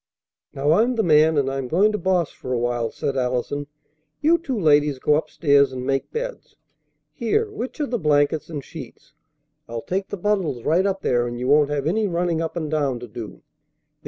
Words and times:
"Now, 0.51 0.71
I'm 0.71 0.95
the 0.95 1.03
man, 1.03 1.37
and 1.37 1.47
I'm 1.47 1.67
going 1.67 1.91
to 1.91 1.99
boss 1.99 2.31
for 2.31 2.51
a 2.53 2.57
while," 2.57 2.89
said 2.89 3.15
Allison. 3.15 3.67
"You 4.19 4.39
two 4.39 4.59
ladies 4.59 4.97
go 4.97 5.13
up 5.13 5.29
stairs, 5.29 5.71
and 5.71 5.85
make 5.85 6.09
beds. 6.11 6.55
Here, 7.13 7.51
which 7.51 7.79
are 7.79 7.85
the 7.85 7.99
blankets 7.99 8.49
and 8.49 8.63
sheets? 8.63 9.13
I'll 9.69 9.83
take 9.83 10.07
the 10.07 10.17
bundles 10.17 10.63
right 10.63 10.87
up 10.87 11.03
there, 11.03 11.27
and 11.27 11.39
you 11.39 11.47
won't 11.47 11.69
have 11.69 11.85
any 11.85 12.07
running 12.07 12.41
up 12.41 12.57
and 12.57 12.71
down 12.71 12.99
to 12.99 13.07
do. 13.07 13.43